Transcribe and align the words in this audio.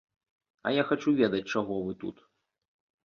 А 0.69 0.71
я 0.77 0.85
хачу 0.87 1.13
ведаць, 1.21 1.43
чаго 1.57 1.79
вы 1.91 1.97
тут. 2.05 2.17